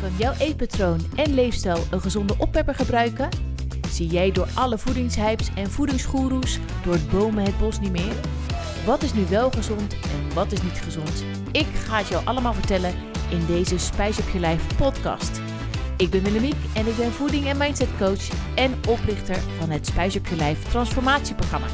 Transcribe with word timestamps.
Kan 0.00 0.10
jouw 0.16 0.32
eetpatroon 0.38 1.00
en 1.16 1.34
leefstijl 1.34 1.84
een 1.90 2.00
gezonde 2.00 2.34
oppepper 2.38 2.74
gebruiken? 2.74 3.28
Zie 3.90 4.06
jij 4.06 4.30
door 4.32 4.48
alle 4.54 4.78
voedingshypes 4.78 5.48
en 5.54 5.70
voedingsgoeroes 5.70 6.58
door 6.84 6.92
het 6.92 7.10
bomen 7.10 7.44
het 7.44 7.58
bos 7.58 7.80
niet 7.80 7.92
meer? 7.92 8.14
Wat 8.86 9.02
is 9.02 9.14
nu 9.14 9.24
wel 9.28 9.50
gezond 9.50 9.92
en 9.92 10.34
wat 10.34 10.52
is 10.52 10.62
niet 10.62 10.80
gezond? 10.82 11.24
Ik 11.52 11.66
ga 11.66 11.98
het 11.98 12.08
jou 12.08 12.26
allemaal 12.26 12.54
vertellen 12.54 12.94
in 13.30 13.46
deze 13.46 13.78
Spijs 13.78 14.18
op 14.18 14.28
je 14.28 14.38
lijf 14.38 14.76
podcast. 14.76 15.40
Ik 15.96 16.10
ben 16.10 16.22
Willemiek 16.22 16.56
en 16.74 16.86
ik 16.86 16.96
ben 16.96 17.12
voeding- 17.12 17.46
en 17.46 17.56
mindset 17.56 17.88
coach 17.98 18.54
en 18.54 18.74
oprichter 18.88 19.36
van 19.58 19.70
het 19.70 19.86
Spijs 19.86 20.16
op 20.16 20.26
je 20.26 20.36
lijf 20.36 20.62
transformatieprogramma. 20.62 21.66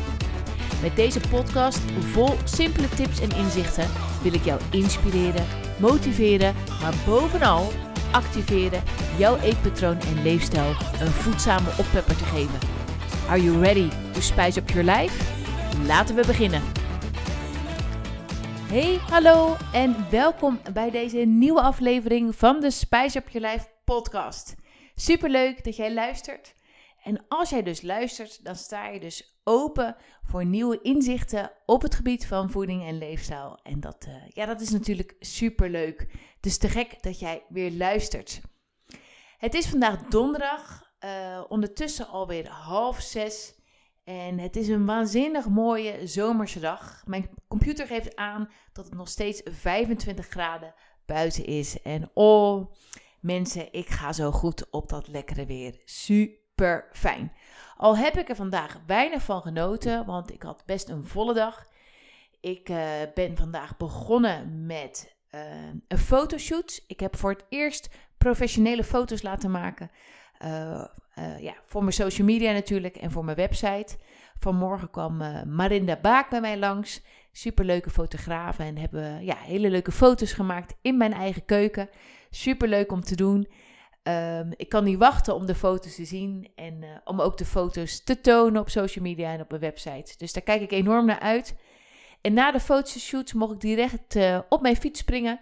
Met 0.83 0.97
deze 0.97 1.21
podcast 1.31 1.81
vol 2.01 2.35
simpele 2.45 2.89
tips 2.89 3.21
en 3.21 3.37
inzichten 3.37 3.89
wil 4.23 4.35
ik 4.35 4.45
jou 4.45 4.61
inspireren, 4.71 5.47
motiveren, 5.79 6.55
maar 6.81 6.95
bovenal 7.07 7.73
activeren 8.13 8.83
jouw 9.19 9.39
eetpatroon 9.39 9.99
en 10.01 10.23
leefstijl 10.23 10.69
een 11.01 11.13
voedzame 11.13 11.69
oppepper 11.79 12.17
te 12.17 12.25
geven. 12.25 12.59
Are 13.29 13.43
you 13.43 13.61
ready 13.61 13.89
to 14.13 14.21
spice 14.21 14.61
up 14.61 14.71
your 14.71 14.91
life? 14.91 15.25
Laten 15.87 16.15
we 16.15 16.27
beginnen. 16.27 16.63
Hey, 18.69 18.99
hallo 19.11 19.57
en 19.73 20.11
welkom 20.11 20.61
bij 20.73 20.91
deze 20.91 21.19
nieuwe 21.19 21.61
aflevering 21.61 22.37
van 22.37 22.61
de 22.61 22.71
Spice 22.71 23.19
Up 23.19 23.29
Your 23.29 23.51
Life 23.51 23.67
podcast. 23.85 24.55
Superleuk 24.95 25.65
dat 25.65 25.77
jij 25.77 25.95
luistert. 25.95 26.55
En 27.03 27.25
als 27.29 27.51
jij 27.51 27.63
dus 27.63 27.83
luistert, 27.83 28.45
dan 28.45 28.57
sta 28.57 28.89
je 28.89 29.01
dus 29.01 29.41
open 29.45 29.97
voor 30.23 30.45
nieuwe 30.45 30.81
inzichten 30.83 31.53
op 31.67 31.83
het 31.83 31.95
gebied 31.95 32.27
van 32.27 32.51
voeding 32.51 32.87
en 32.87 32.99
leefstijl. 32.99 33.59
En 33.63 33.81
dat, 33.81 34.07
uh, 34.09 34.15
ja, 34.29 34.47
dat 34.47 34.61
is 34.61 34.71
natuurlijk 34.71 35.15
superleuk. 35.21 36.07
Dus 36.47 36.59
te 36.59 36.69
gek 36.69 37.03
dat 37.03 37.19
jij 37.19 37.43
weer 37.49 37.73
luistert. 37.73 38.41
Het 39.39 39.55
is 39.55 39.67
vandaag 39.67 40.03
donderdag, 40.03 40.93
uh, 41.05 41.45
ondertussen 41.49 42.09
alweer 42.09 42.49
half 42.49 43.01
zes. 43.01 43.55
En 44.05 44.39
het 44.39 44.57
is 44.57 44.69
een 44.69 44.87
waanzinnig 44.87 45.49
mooie 45.49 46.07
zomerse 46.07 46.61
dag. 46.61 47.03
Mijn 47.07 47.29
computer 47.49 47.87
geeft 47.87 48.17
aan 48.17 48.51
dat 48.73 48.85
het 48.85 48.95
nog 48.95 49.09
steeds 49.09 49.43
25 49.45 50.27
graden 50.27 50.75
buiten 51.07 51.45
is. 51.45 51.83
En 51.83 52.11
oh, 52.15 52.75
mensen, 53.21 53.73
ik 53.73 53.89
ga 53.89 54.13
zo 54.13 54.31
goed 54.31 54.71
op 54.71 54.89
dat 54.89 55.09
lekkere 55.09 55.47
weer. 55.47 55.81
Super 55.85 56.89
fijn. 56.93 57.33
Al 57.77 57.97
heb 57.97 58.17
ik 58.17 58.29
er 58.29 58.37
vandaag 58.37 58.81
weinig 58.87 59.23
van 59.23 59.43
genoten, 59.43 60.05
want 60.05 60.33
ik 60.33 60.43
had 60.43 60.63
best 60.67 60.89
een 60.89 61.05
volle 61.05 61.35
dag. 61.35 61.67
Ik 62.41 62.69
uh, 62.69 62.79
ben 63.15 63.37
vandaag 63.37 63.77
begonnen 63.77 64.67
met 64.67 65.16
uh, 65.37 65.43
een 65.89 65.99
fotoshoot. 65.99 66.85
Ik 66.87 67.01
heb 67.01 67.17
voor 67.17 67.31
het 67.31 67.45
eerst 67.49 67.89
professionele 68.19 68.85
foto's 68.85 69.23
laten 69.23 69.51
maken. 69.51 69.91
Uh, 70.45 70.85
ja, 71.41 71.55
voor 71.65 71.81
mijn 71.81 71.93
social 71.93 72.27
media 72.27 72.53
natuurlijk 72.53 72.97
en 72.97 73.11
voor 73.11 73.25
mijn 73.25 73.37
website. 73.37 73.97
Vanmorgen 74.39 74.91
kwam 74.91 75.17
Marinda 75.47 75.99
Baak 76.03 76.31
bij 76.31 76.41
mij 76.41 76.59
langs. 76.59 77.03
Superleuke 77.33 77.91
fotograaf 77.91 78.59
en 78.59 78.79
hebben 78.79 79.25
ja, 79.25 79.37
hele 79.37 79.71
leuke 79.71 79.93
foto's 79.93 80.33
gemaakt 80.33 80.75
in 80.83 80.97
mijn 80.97 81.13
eigen 81.13 81.45
keuken. 81.45 81.89
Superleuk 82.31 82.93
om 82.93 83.01
te 83.01 83.17
doen. 83.17 83.49
Um, 84.03 84.53
ik 84.57 84.69
kan 84.69 84.85
niet 84.85 84.99
wachten 84.99 85.35
om 85.35 85.47
de 85.47 85.55
foto's 85.55 85.95
te 85.95 86.05
zien 86.05 86.49
en 86.55 86.85
om 87.05 87.21
ook 87.21 87.39
de 87.39 87.45
foto's 87.45 88.05
te 88.05 88.21
tonen 88.21 88.61
op 88.61 88.71
social 88.71 89.05
media 89.05 89.33
en 89.33 89.41
op 89.41 89.49
mijn 89.49 89.61
website. 89.61 90.15
Dus 90.19 90.33
daar 90.33 90.43
kijk 90.43 90.61
ik 90.61 90.73
enorm 90.73 91.07
naar 91.07 91.21
uit. 91.21 91.55
En 92.21 92.33
na 92.33 92.53
de 92.53 92.61
fotoshoot 92.61 93.35
mocht 93.35 93.53
ik 93.53 93.61
direct 93.61 94.17
uh, 94.17 94.39
op 94.49 94.61
mijn 94.61 94.77
fiets 94.77 95.01
springen 95.01 95.41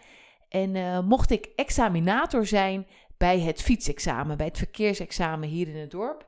en 0.49 0.75
uh, 0.75 1.01
mocht 1.01 1.31
ik 1.31 1.49
examinator 1.57 2.47
zijn 2.47 2.87
bij 3.17 3.41
het 3.41 3.63
fietsexamen, 3.63 4.37
bij 4.37 4.47
het 4.47 4.59
verkeersexamen 4.59 5.49
hier 5.49 5.69
in 5.69 5.77
het 5.77 5.91
dorp. 5.91 6.27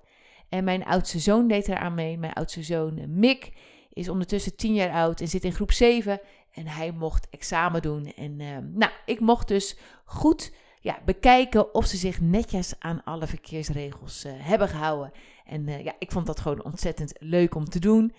En 0.48 0.64
mijn 0.64 0.85
oudste 0.85 1.18
zoon 1.18 1.48
deed 1.48 1.68
eraan 1.68 1.95
mee. 1.95 2.18
Mijn 2.18 2.33
oudste 2.33 2.62
zoon 2.62 3.18
Mick 3.18 3.52
is 3.92 4.08
ondertussen 4.08 4.56
10 4.56 4.74
jaar 4.74 4.92
oud 4.92 5.20
en 5.20 5.29
zit 5.29 5.45
in 5.45 5.52
groep 5.52 5.73
7. 5.73 6.20
En 6.52 6.67
hij 6.67 6.92
mocht 6.92 7.29
examen 7.30 7.83
doen. 7.83 8.12
En 8.17 8.36
nou, 8.73 8.92
ik 9.05 9.20
mocht 9.20 9.48
dus 9.48 9.77
goed 10.05 10.52
ja, 10.80 10.98
bekijken 11.05 11.74
of 11.74 11.86
ze 11.86 11.96
zich 11.96 12.20
netjes 12.20 12.74
aan 12.79 13.05
alle 13.05 13.27
verkeersregels 13.27 14.24
hebben 14.29 14.68
gehouden. 14.68 15.12
En 15.45 15.83
ja, 15.83 15.95
ik 15.98 16.12
vond 16.12 16.27
dat 16.27 16.40
gewoon 16.40 16.64
ontzettend 16.64 17.12
leuk 17.18 17.55
om 17.55 17.64
te 17.64 17.79
doen. 17.79 18.14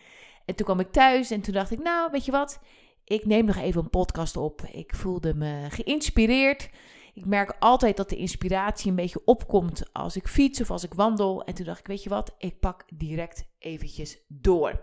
En 0.48 0.56
toen 0.56 0.66
kwam 0.66 0.80
ik 0.80 0.92
thuis 0.92 1.32
en 1.32 1.42
toen 1.42 1.54
dacht 1.54 1.72
ik, 1.72 1.80
nou, 1.80 2.12
weet 2.12 2.26
je 2.26 2.32
wat? 2.32 2.60
Ik 3.04 3.26
neem 3.26 3.46
nog 3.46 3.56
even 3.56 3.82
een 3.82 3.90
podcast 3.90 4.38
op. 4.38 4.62
Ik 4.62 4.96
voelde 4.96 5.34
me 5.34 5.66
geïnspireerd. 5.70 6.70
Ik 7.14 7.26
merk 7.26 7.56
altijd 7.60 7.98
dat 7.98 8.10
de 8.10 8.16
inspiratie 8.16 8.90
een 8.90 8.96
beetje 8.96 9.22
opkomt 9.26 9.94
als 9.94 10.16
ik 10.16 10.28
fiets 10.28 10.62
of 10.62 10.72
als 10.72 10.84
ik 10.84 10.94
wandel. 10.94 11.44
En 11.44 11.54
toen 11.54 11.66
dacht 11.66 11.80
ik, 11.80 11.88
weet 11.88 12.04
je 12.04 12.10
wat? 12.10 12.36
Ik 12.38 12.60
pak 12.60 12.84
direct 12.94 13.48
eventjes 13.60 14.20
door. 14.28 14.82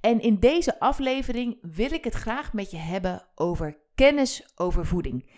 En 0.00 0.20
in 0.20 0.38
deze 0.38 0.80
aflevering 0.80 1.58
wil 1.62 1.92
ik 1.92 2.04
het 2.04 2.14
graag 2.14 2.52
met 2.52 2.70
je 2.70 2.76
hebben 2.76 3.26
over 3.34 3.78
kennis 3.94 4.52
over 4.56 4.86
voeding. 4.86 5.30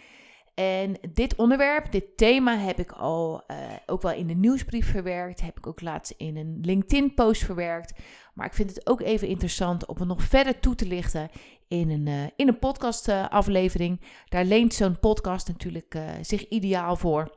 En 0.55 0.97
dit 1.13 1.35
onderwerp, 1.35 1.93
dit 1.93 2.17
thema 2.17 2.57
heb 2.57 2.79
ik 2.79 2.93
al 2.93 3.45
uh, 3.51 3.57
ook 3.87 4.03
wel 4.03 4.13
in 4.13 4.27
de 4.27 4.35
nieuwsbrief 4.35 4.91
verwerkt. 4.91 5.41
Heb 5.41 5.59
ik 5.59 5.67
ook 5.67 5.81
laatst 5.81 6.15
in 6.17 6.37
een 6.37 6.59
LinkedIn-post 6.63 7.45
verwerkt. 7.45 7.93
Maar 8.33 8.47
ik 8.47 8.55
vind 8.55 8.75
het 8.75 8.87
ook 8.87 9.01
even 9.01 9.29
interessant 9.29 9.87
om 9.87 9.97
het 9.99 10.09
nog 10.09 10.23
verder 10.23 10.61
toe 10.61 10.75
te 10.75 10.87
lichten 10.87 11.31
in 11.69 11.91
een, 11.91 12.07
uh, 12.07 12.23
in 12.37 12.49
een 12.49 12.59
podcast-aflevering. 12.59 14.01
Daar 14.29 14.45
leent 14.45 14.75
zo'n 14.75 14.99
podcast 15.01 15.49
natuurlijk 15.49 15.95
uh, 15.95 16.11
zich 16.21 16.49
ideaal 16.49 16.97
voor. 16.97 17.37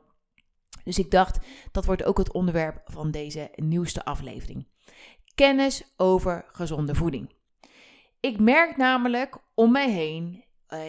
Dus 0.84 1.00
ik 1.00 1.12
dacht, 1.12 1.40
dat 1.72 1.86
wordt 1.86 2.04
ook 2.04 2.18
het 2.18 2.34
onderwerp 2.34 2.82
van 2.86 3.12
deze 3.12 3.52
nieuwste 3.56 4.06
aflevering. 4.06 4.68
Kennis 5.36 5.94
over 5.98 6.46
gezonde 6.52 6.96
voeding. 6.96 7.34
Ik 8.20 8.40
merk 8.40 8.78
namelijk 8.78 9.38
om 9.54 9.72
mij 9.72 9.92
heen 9.92 10.44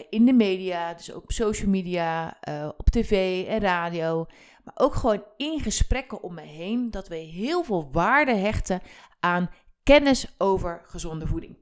in 0.09 0.25
de 0.25 0.33
media, 0.33 0.93
dus 0.93 1.11
ook 1.11 1.23
op 1.23 1.31
social 1.31 1.69
media, 1.69 2.37
op 2.77 2.89
tv 2.89 3.45
en 3.47 3.59
radio, 3.59 4.25
maar 4.63 4.73
ook 4.77 4.95
gewoon 4.95 5.23
in 5.37 5.59
gesprekken 5.59 6.23
om 6.23 6.33
me 6.33 6.41
heen, 6.41 6.91
dat 6.91 7.07
we 7.07 7.15
heel 7.15 7.63
veel 7.63 7.89
waarde 7.91 8.35
hechten 8.35 8.81
aan 9.19 9.49
kennis 9.87 10.35
over 10.37 10.81
gezonde 10.85 11.27
voeding. 11.27 11.57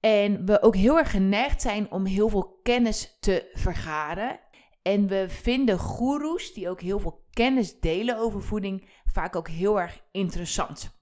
En 0.00 0.46
we 0.46 0.62
ook 0.62 0.76
heel 0.76 0.98
erg 0.98 1.10
geneigd 1.10 1.62
zijn 1.62 1.90
om 1.90 2.04
heel 2.04 2.28
veel 2.28 2.58
kennis 2.62 3.16
te 3.20 3.50
vergaren. 3.52 4.40
En 4.82 5.06
we 5.06 5.26
vinden 5.28 5.78
goeroes 5.78 6.52
die 6.52 6.68
ook 6.68 6.80
heel 6.80 6.98
veel 6.98 7.24
kennis 7.30 7.80
delen 7.80 8.18
over 8.18 8.42
voeding 8.42 8.88
vaak 9.04 9.36
ook 9.36 9.48
heel 9.48 9.80
erg 9.80 10.02
interessant. 10.10 11.00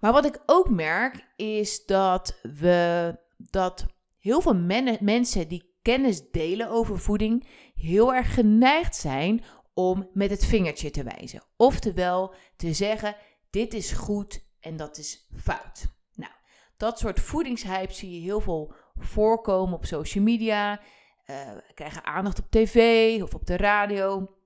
Maar 0.00 0.12
wat 0.12 0.24
ik 0.24 0.42
ook 0.46 0.70
merk 0.70 1.26
is 1.36 1.86
dat 1.86 2.38
we 2.42 3.16
dat 3.36 3.86
heel 4.18 4.40
veel 4.40 4.56
men 4.56 4.98
mensen 5.00 5.48
die 5.48 5.74
kennis 5.82 6.30
delen 6.30 6.70
over 6.70 6.98
voeding 6.98 7.46
heel 7.74 8.14
erg 8.14 8.34
geneigd 8.34 8.96
zijn 8.96 9.44
om 9.74 10.10
met 10.12 10.30
het 10.30 10.44
vingertje 10.44 10.90
te 10.90 11.02
wijzen. 11.02 11.42
Oftewel 11.56 12.34
te 12.56 12.72
zeggen: 12.72 13.16
dit 13.50 13.74
is 13.74 13.92
goed 13.92 14.46
en 14.60 14.76
dat 14.76 14.98
is 14.98 15.28
fout. 15.36 15.86
Nou, 16.14 16.32
dat 16.76 16.98
soort 16.98 17.20
voedingshype 17.20 17.92
zie 17.92 18.14
je 18.14 18.20
heel 18.20 18.40
veel 18.40 18.74
voorkomen 18.94 19.74
op 19.74 19.84
social 19.84 20.24
media. 20.24 20.80
Uh, 21.26 21.50
krijgen 21.74 22.04
aandacht 22.04 22.38
op 22.38 22.50
tv 22.50 23.22
of 23.22 23.34
op 23.34 23.46
de 23.46 23.56
radio. 23.56 24.36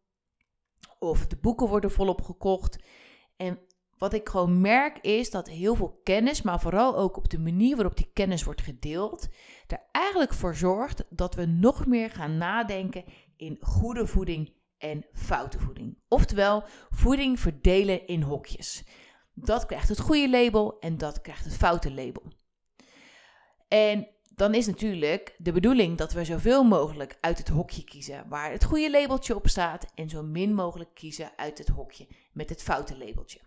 Of 0.98 1.26
de 1.26 1.36
boeken 1.36 1.68
worden 1.68 1.90
volop 1.90 2.22
gekocht. 2.22 2.78
En 3.36 3.58
wat 3.98 4.12
ik 4.12 4.28
gewoon 4.28 4.60
merk 4.60 4.98
is 4.98 5.30
dat 5.30 5.48
heel 5.48 5.74
veel 5.74 6.00
kennis, 6.02 6.42
maar 6.42 6.60
vooral 6.60 6.96
ook 6.96 7.16
op 7.16 7.30
de 7.30 7.38
manier 7.38 7.76
waarop 7.76 7.96
die 7.96 8.10
kennis 8.12 8.44
wordt 8.44 8.60
gedeeld, 8.60 9.28
er 9.66 9.88
eigenlijk 9.92 10.34
voor 10.34 10.54
zorgt 10.54 11.04
dat 11.10 11.34
we 11.34 11.46
nog 11.46 11.86
meer 11.86 12.10
gaan 12.10 12.36
nadenken 12.36 13.04
in 13.36 13.56
goede 13.60 14.06
voeding 14.06 14.52
en 14.82 15.06
foute 15.12 15.58
voeding. 15.58 15.98
Oftewel, 16.08 16.64
voeding 16.90 17.40
verdelen 17.40 18.06
in 18.06 18.22
hokjes. 18.22 18.84
Dat 19.34 19.66
krijgt 19.66 19.88
het 19.88 20.00
goede 20.00 20.30
label 20.30 20.78
en 20.78 20.98
dat 20.98 21.20
krijgt 21.20 21.44
het 21.44 21.56
foute 21.56 21.92
label. 21.92 22.22
En 23.68 24.08
dan 24.34 24.54
is 24.54 24.66
natuurlijk 24.66 25.34
de 25.38 25.52
bedoeling 25.52 25.98
dat 25.98 26.12
we 26.12 26.24
zoveel 26.24 26.64
mogelijk 26.64 27.18
uit 27.20 27.38
het 27.38 27.48
hokje 27.48 27.84
kiezen 27.84 28.28
waar 28.28 28.50
het 28.50 28.64
goede 28.64 28.90
labeltje 28.90 29.34
op 29.34 29.48
staat 29.48 29.86
en 29.94 30.08
zo 30.08 30.22
min 30.22 30.54
mogelijk 30.54 30.94
kiezen 30.94 31.32
uit 31.36 31.58
het 31.58 31.68
hokje 31.68 32.08
met 32.32 32.48
het 32.48 32.62
foute 32.62 32.98
labeltje. 32.98 33.40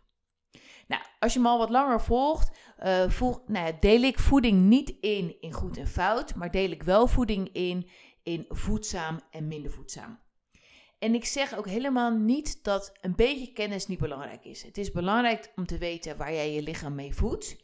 Nou, 0.87 1.01
als 1.19 1.33
je 1.33 1.39
me 1.39 1.47
al 1.47 1.57
wat 1.57 1.69
langer 1.69 2.01
volgt, 2.01 2.57
uh, 2.83 3.09
volg, 3.09 3.41
nou 3.47 3.65
ja, 3.65 3.77
deel 3.79 4.01
ik 4.01 4.19
voeding 4.19 4.61
niet 4.61 4.89
in 4.89 5.41
in 5.41 5.53
goed 5.53 5.77
en 5.77 5.87
fout, 5.87 6.35
maar 6.35 6.51
deel 6.51 6.69
ik 6.69 6.83
wel 6.83 7.07
voeding 7.07 7.49
in 7.51 7.89
in 8.23 8.45
voedzaam 8.49 9.19
en 9.31 9.47
minder 9.47 9.71
voedzaam. 9.71 10.19
En 11.05 11.15
ik 11.15 11.25
zeg 11.25 11.57
ook 11.57 11.67
helemaal 11.67 12.11
niet 12.11 12.63
dat 12.63 12.91
een 13.01 13.15
beetje 13.15 13.53
kennis 13.53 13.87
niet 13.87 13.99
belangrijk 13.99 14.45
is. 14.45 14.63
Het 14.63 14.77
is 14.77 14.91
belangrijk 14.91 15.51
om 15.55 15.65
te 15.65 15.77
weten 15.77 16.17
waar 16.17 16.33
jij 16.33 16.53
je 16.53 16.61
lichaam 16.61 16.95
mee 16.95 17.15
voedt, 17.15 17.57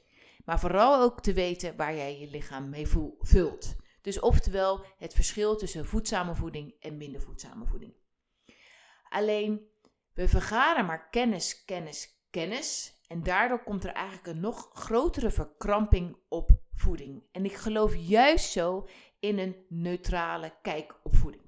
maar 0.46 0.60
vooral 0.60 1.02
ook 1.02 1.22
te 1.22 1.34
weten 1.34 1.76
waar 1.76 1.96
jij 1.96 2.20
je 2.20 2.30
lichaam 2.30 2.70
mee 2.70 2.88
vult. 3.20 3.76
Dus 4.02 4.20
oftewel 4.20 4.86
het 4.98 5.14
verschil 5.14 5.56
tussen 5.56 5.86
voedzame 5.86 6.36
voeding 6.36 6.74
en 6.80 6.98
minder 6.98 7.22
voedzame 7.22 7.66
voeding. 7.66 7.94
Alleen, 9.10 9.62
we 10.14 10.28
vergaren 10.28 10.86
maar 10.86 11.10
kennis, 11.10 11.66
kennis, 11.66 12.22
kennis. 12.30 13.00
En 13.08 13.24
daardoor 13.24 13.64
komt 13.64 13.84
er 13.84 13.94
eigenlijk 13.94 14.28
een 14.28 14.40
nog 14.40 14.70
grotere 14.74 15.32
verkramping 15.32 16.18
op 16.30 16.50
voeding. 16.74 17.24
En 17.32 17.46
ik 17.46 17.54
geloof 17.54 17.96
juist 17.96 18.52
zo 18.52 18.88
in 19.20 19.40
een 19.40 19.56
neutrale 19.70 20.54
kijk 20.62 21.00
op 21.04 21.16
voeding. 21.16 21.41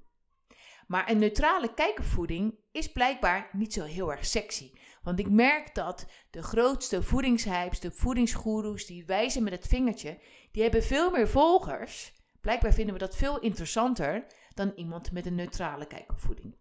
Maar 0.94 1.10
een 1.10 1.18
neutrale 1.18 1.74
kijk 1.74 1.98
op 1.98 2.04
voeding 2.04 2.58
is 2.72 2.92
blijkbaar 2.92 3.48
niet 3.52 3.72
zo 3.72 3.84
heel 3.84 4.12
erg 4.12 4.26
sexy. 4.26 4.72
Want 5.02 5.18
ik 5.18 5.30
merk 5.30 5.74
dat 5.74 6.06
de 6.30 6.42
grootste 6.42 7.02
voedingshypes, 7.02 7.80
de 7.80 7.90
voedingsgoeroes, 7.90 8.86
die 8.86 9.04
wijzen 9.04 9.42
met 9.42 9.52
het 9.52 9.66
vingertje, 9.66 10.18
die 10.52 10.62
hebben 10.62 10.82
veel 10.82 11.10
meer 11.10 11.28
volgers. 11.28 12.12
Blijkbaar 12.40 12.72
vinden 12.72 12.94
we 12.94 13.00
dat 13.00 13.16
veel 13.16 13.38
interessanter 13.38 14.26
dan 14.54 14.72
iemand 14.76 15.12
met 15.12 15.26
een 15.26 15.34
neutrale 15.34 15.86
kijk 15.86 16.10
op 16.10 16.20
voeding. 16.20 16.56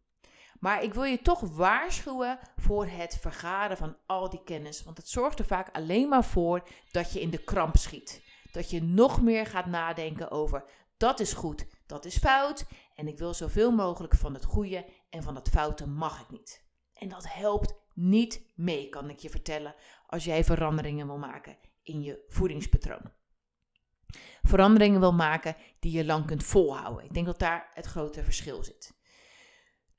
Maar 0.60 0.84
ik 0.84 0.94
wil 0.94 1.04
je 1.04 1.22
toch 1.22 1.40
waarschuwen 1.40 2.40
voor 2.58 2.86
het 2.86 3.18
vergaren 3.22 3.78
van 3.78 3.98
al 4.06 4.30
die 4.30 4.44
kennis. 4.44 4.84
Want 4.84 4.98
het 4.98 5.10
zorgt 5.10 5.40
er 5.40 5.46
vaak 5.46 5.76
alleen 5.76 6.10
maar 6.10 6.26
voor 6.26 6.68
dat 6.92 7.14
je 7.14 7.22
in 7.22 7.30
de 7.30 7.44
kramp 7.44 7.78
schiet. 7.78 8.22
Dat 8.52 8.70
je 8.70 8.84
nog 8.84 9.22
meer 9.22 9.46
gaat 9.46 9.66
nadenken 9.66 10.32
over 10.32 10.64
dat 11.04 11.20
is 11.20 11.34
goed, 11.34 11.66
dat 11.86 12.06
is 12.06 12.18
fout. 12.18 12.66
En 12.96 13.08
ik 13.08 13.18
wil 13.18 13.34
zoveel 13.34 13.72
mogelijk 13.72 14.16
van 14.16 14.34
het 14.34 14.46
goede 14.46 14.86
en 15.10 15.24
van 15.24 15.36
het 15.36 15.50
foute 15.50 15.88
mag 15.88 16.22
ik 16.22 16.30
niet. 16.30 16.66
En 16.94 17.10
dat 17.10 17.34
helpt 17.34 17.76
niet 17.94 18.52
mee, 18.56 18.90
kan 18.90 19.10
ik 19.10 19.20
je 19.20 19.30
vertellen, 19.30 19.76
als 20.08 20.24
jij 20.24 20.44
veranderingen 20.44 21.08
wil 21.08 21.18
maken 21.18 21.58
in 21.82 22.02
je 22.02 22.24
voedingspatroon. 22.28 23.12
Veranderingen 24.44 25.00
wil 25.00 25.14
maken 25.14 25.56
die 25.80 25.92
je 25.92 26.06
lang 26.06 26.26
kunt 26.26 26.44
volhouden. 26.44 27.06
Ik 27.06 27.14
denk 27.14 27.26
dat 27.26 27.40
daar 27.40 27.70
het 27.74 27.86
grote 27.86 28.24
verschil 28.24 28.64
zit. 28.64 28.94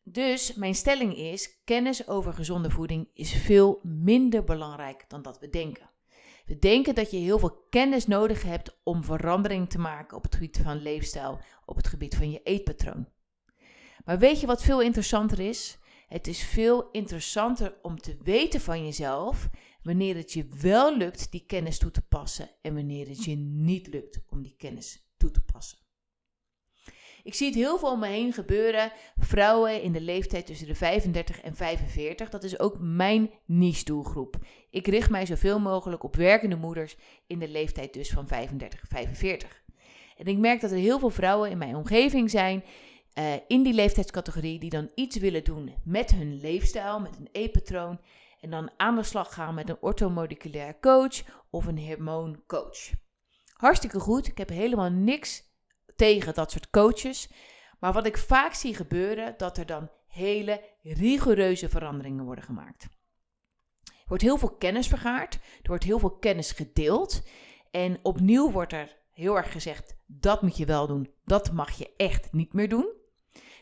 Dus 0.02 0.54
mijn 0.54 0.74
stelling 0.74 1.16
is: 1.16 1.62
kennis 1.64 2.08
over 2.08 2.32
gezonde 2.32 2.70
voeding 2.70 3.08
is 3.14 3.32
veel 3.32 3.80
minder 3.82 4.44
belangrijk 4.44 5.04
dan 5.08 5.22
dat 5.22 5.38
we 5.38 5.48
denken. 5.48 5.90
We 6.44 6.58
denken 6.58 6.94
dat 6.94 7.10
je 7.10 7.16
heel 7.16 7.38
veel 7.38 7.66
kennis 7.70 8.06
nodig 8.06 8.42
hebt 8.42 8.80
om 8.82 9.04
verandering 9.04 9.70
te 9.70 9.78
maken 9.78 10.16
op 10.16 10.22
het 10.22 10.34
gebied 10.34 10.60
van 10.62 10.82
leefstijl, 10.82 11.40
op 11.66 11.76
het 11.76 11.88
gebied 11.88 12.16
van 12.16 12.30
je 12.30 12.42
eetpatroon. 12.42 13.08
Maar 14.04 14.18
weet 14.18 14.40
je 14.40 14.46
wat 14.46 14.62
veel 14.62 14.80
interessanter 14.80 15.40
is? 15.40 15.78
Het 16.08 16.26
is 16.26 16.42
veel 16.42 16.90
interessanter 16.90 17.78
om 17.82 18.00
te 18.00 18.16
weten 18.22 18.60
van 18.60 18.84
jezelf 18.84 19.48
wanneer 19.82 20.16
het 20.16 20.32
je 20.32 20.46
wel 20.60 20.96
lukt 20.96 21.30
die 21.30 21.44
kennis 21.46 21.78
toe 21.78 21.90
te 21.90 22.02
passen 22.02 22.50
en 22.62 22.74
wanneer 22.74 23.08
het 23.08 23.24
je 23.24 23.36
niet 23.36 23.86
lukt 23.86 24.20
om 24.28 24.42
die 24.42 24.54
kennis 24.56 25.06
toe 25.16 25.30
te 25.30 25.40
passen. 25.40 25.83
Ik 27.24 27.34
zie 27.34 27.46
het 27.46 27.56
heel 27.56 27.78
veel 27.78 27.90
om 27.90 27.98
me 27.98 28.06
heen 28.06 28.32
gebeuren. 28.32 28.92
Vrouwen 29.16 29.82
in 29.82 29.92
de 29.92 30.00
leeftijd 30.00 30.46
tussen 30.46 30.66
de 30.66 30.74
35 30.74 31.40
en 31.40 31.56
45. 31.56 32.28
Dat 32.28 32.44
is 32.44 32.58
ook 32.58 32.76
mijn 32.80 33.30
niche-doelgroep. 33.44 34.36
Ik 34.70 34.86
richt 34.86 35.10
mij 35.10 35.26
zoveel 35.26 35.60
mogelijk 35.60 36.02
op 36.02 36.16
werkende 36.16 36.56
moeders 36.56 36.96
in 37.26 37.38
de 37.38 37.48
leeftijd 37.48 37.92
dus 37.92 38.10
van 38.10 38.26
35, 38.28 38.80
45. 38.88 39.62
En 40.16 40.26
ik 40.26 40.38
merk 40.38 40.60
dat 40.60 40.70
er 40.70 40.76
heel 40.76 40.98
veel 40.98 41.10
vrouwen 41.10 41.50
in 41.50 41.58
mijn 41.58 41.76
omgeving 41.76 42.30
zijn 42.30 42.64
uh, 43.18 43.32
in 43.46 43.62
die 43.62 43.74
leeftijdscategorie 43.74 44.58
die 44.58 44.70
dan 44.70 44.90
iets 44.94 45.16
willen 45.16 45.44
doen 45.44 45.74
met 45.84 46.10
hun 46.10 46.40
leefstijl, 46.40 47.00
met 47.00 47.16
een 47.16 47.28
e-patroon. 47.32 48.00
En 48.40 48.50
dan 48.50 48.70
aan 48.76 48.96
de 48.96 49.02
slag 49.02 49.34
gaan 49.34 49.54
met 49.54 49.68
een 49.68 49.80
orthomoleculair 49.80 50.78
coach 50.80 51.22
of 51.50 51.66
een 51.66 51.86
hormooncoach. 51.86 52.90
Hartstikke 53.52 54.00
goed. 54.00 54.26
Ik 54.26 54.38
heb 54.38 54.48
helemaal 54.48 54.90
niks 54.90 55.53
tegen 55.96 56.34
dat 56.34 56.50
soort 56.50 56.70
coaches. 56.70 57.28
Maar 57.78 57.92
wat 57.92 58.06
ik 58.06 58.18
vaak 58.18 58.54
zie 58.54 58.74
gebeuren, 58.74 59.34
dat 59.36 59.58
er 59.58 59.66
dan 59.66 59.90
hele 60.06 60.60
rigoureuze 60.82 61.68
veranderingen 61.68 62.24
worden 62.24 62.44
gemaakt. 62.44 62.82
Er 63.84 64.10
wordt 64.10 64.22
heel 64.22 64.38
veel 64.38 64.56
kennis 64.56 64.88
vergaard, 64.88 65.34
er 65.34 65.68
wordt 65.68 65.84
heel 65.84 65.98
veel 65.98 66.16
kennis 66.16 66.52
gedeeld. 66.52 67.22
En 67.70 67.98
opnieuw 68.02 68.50
wordt 68.50 68.72
er 68.72 68.96
heel 69.12 69.36
erg 69.36 69.52
gezegd, 69.52 69.96
dat 70.06 70.42
moet 70.42 70.56
je 70.56 70.66
wel 70.66 70.86
doen, 70.86 71.10
dat 71.24 71.52
mag 71.52 71.78
je 71.78 71.94
echt 71.96 72.32
niet 72.32 72.52
meer 72.52 72.68
doen. 72.68 72.92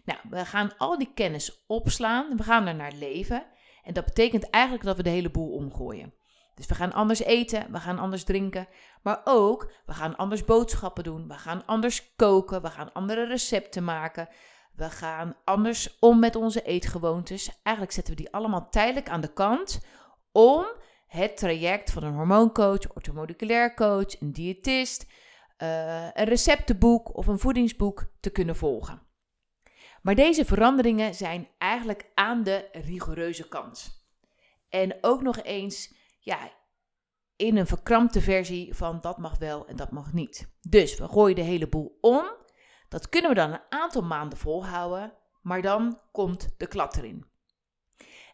Nou, 0.04 0.20
we 0.30 0.44
gaan 0.44 0.76
al 0.76 0.98
die 0.98 1.12
kennis 1.14 1.64
opslaan, 1.66 2.36
we 2.36 2.42
gaan 2.42 2.66
er 2.66 2.74
naar 2.74 2.92
leven. 2.92 3.46
En 3.82 3.94
dat 3.94 4.04
betekent 4.04 4.50
eigenlijk 4.50 4.84
dat 4.84 4.96
we 4.96 5.02
de 5.02 5.10
hele 5.10 5.30
boel 5.30 5.52
omgooien. 5.52 6.14
Dus 6.54 6.66
we 6.66 6.74
gaan 6.74 6.92
anders 6.92 7.20
eten, 7.20 7.72
we 7.72 7.78
gaan 7.78 7.98
anders 7.98 8.24
drinken, 8.24 8.68
maar 9.02 9.20
ook 9.24 9.72
we 9.86 9.92
gaan 9.92 10.16
anders 10.16 10.44
boodschappen 10.44 11.04
doen, 11.04 11.28
we 11.28 11.34
gaan 11.34 11.66
anders 11.66 12.14
koken, 12.16 12.62
we 12.62 12.70
gaan 12.70 12.92
andere 12.92 13.26
recepten 13.26 13.84
maken, 13.84 14.28
we 14.74 14.90
gaan 14.90 15.36
anders 15.44 15.98
om 15.98 16.18
met 16.18 16.36
onze 16.36 16.62
eetgewoontes. 16.62 17.50
Eigenlijk 17.62 17.94
zetten 17.94 18.16
we 18.16 18.22
die 18.22 18.32
allemaal 18.32 18.68
tijdelijk 18.70 19.08
aan 19.08 19.20
de 19.20 19.32
kant 19.32 19.80
om 20.32 20.66
het 21.06 21.36
traject 21.36 21.90
van 21.90 22.02
een 22.02 22.14
hormooncoach, 22.14 22.94
orthomoleculair 22.94 23.74
coach, 23.74 24.20
een 24.20 24.32
diëtist, 24.32 25.06
uh, 25.58 26.04
een 26.12 26.24
receptenboek 26.24 27.16
of 27.16 27.26
een 27.26 27.38
voedingsboek 27.38 28.06
te 28.20 28.30
kunnen 28.30 28.56
volgen. 28.56 29.02
Maar 30.02 30.14
deze 30.14 30.44
veranderingen 30.44 31.14
zijn 31.14 31.48
eigenlijk 31.58 32.10
aan 32.14 32.42
de 32.42 32.68
rigoureuze 32.72 33.48
kant. 33.48 34.06
En 34.68 34.98
ook 35.00 35.22
nog 35.22 35.42
eens 35.42 35.94
ja, 36.24 36.50
in 37.36 37.56
een 37.56 37.66
verkrampte 37.66 38.20
versie 38.20 38.74
van 38.74 39.00
dat 39.00 39.18
mag 39.18 39.38
wel 39.38 39.66
en 39.66 39.76
dat 39.76 39.90
mag 39.90 40.12
niet. 40.12 40.56
Dus 40.60 40.98
we 40.98 41.08
gooien 41.08 41.36
de 41.36 41.42
hele 41.42 41.68
boel 41.68 41.98
om. 42.00 42.24
Dat 42.88 43.08
kunnen 43.08 43.30
we 43.30 43.36
dan 43.36 43.52
een 43.52 43.62
aantal 43.68 44.02
maanden 44.02 44.38
volhouden, 44.38 45.14
maar 45.42 45.62
dan 45.62 46.00
komt 46.12 46.54
de 46.56 46.66
klad 46.66 46.96
erin. 46.96 47.30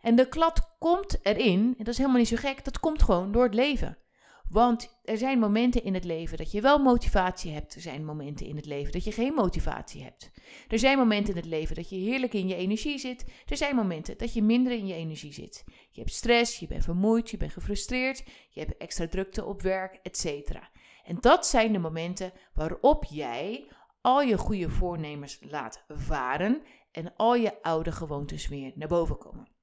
En 0.01 0.17
de 0.17 0.29
klad 0.29 0.77
komt 0.79 1.25
erin, 1.25 1.61
en 1.61 1.85
dat 1.85 1.89
is 1.89 1.97
helemaal 1.97 2.19
niet 2.19 2.29
zo 2.29 2.37
gek, 2.37 2.65
dat 2.65 2.81
komt 2.81 3.03
gewoon 3.03 3.33
door 3.33 3.43
het 3.43 3.55
leven. 3.55 3.99
Want 4.51 5.01
er 5.05 5.17
zijn 5.17 5.39
momenten 5.39 5.85
in 5.85 5.95
het 5.95 6.05
leven 6.05 6.37
dat 6.37 6.51
je 6.51 6.61
wel 6.61 6.79
motivatie 6.79 7.53
hebt. 7.53 7.75
Er 7.75 7.81
zijn 7.81 8.05
momenten 8.05 8.47
in 8.47 8.57
het 8.57 8.67
leven 8.67 8.93
dat 8.93 9.05
je 9.05 9.13
geen 9.13 9.35
motivatie 9.35 10.03
hebt. 10.03 10.31
Er 10.69 10.79
zijn 10.79 10.99
momenten 10.99 11.35
in 11.35 11.41
het 11.41 11.49
leven 11.49 11.75
dat 11.75 11.89
je 11.89 11.97
heerlijk 11.97 12.33
in 12.33 12.49
je 12.49 12.55
energie 12.55 12.99
zit. 12.99 13.25
Er 13.47 13.57
zijn 13.57 13.77
momenten 13.77 14.19
dat 14.19 14.33
je 14.33 14.43
minder 14.43 14.73
in 14.73 14.87
je 14.87 14.95
energie 14.95 15.33
zit. 15.33 15.65
Je 15.91 16.01
hebt 16.01 16.13
stress, 16.13 16.59
je 16.59 16.67
bent 16.67 16.85
vermoeid, 16.85 17.31
je 17.31 17.37
bent 17.37 17.53
gefrustreerd, 17.53 18.23
je 18.51 18.61
hebt 18.61 18.77
extra 18.77 19.09
drukte 19.09 19.45
op 19.45 19.63
werk, 19.63 19.99
etc. 20.03 20.51
En 21.05 21.17
dat 21.21 21.47
zijn 21.47 21.73
de 21.73 21.79
momenten 21.79 22.33
waarop 22.55 23.05
jij 23.05 23.69
al 24.01 24.23
je 24.23 24.39
goede 24.39 24.71
voornemens 24.71 25.39
laat 25.41 25.85
varen 25.89 26.63
en 26.93 27.17
al 27.17 27.35
je 27.35 27.63
oude 27.63 27.93
gewoontes 27.93 28.49
weer 28.49 28.73
naar 28.75 28.89
boven 28.89 29.19
komen. 29.19 29.58